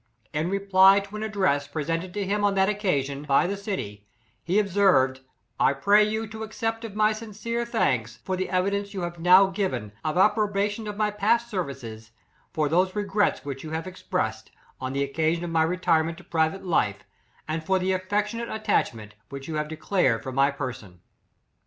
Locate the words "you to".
6.03-6.41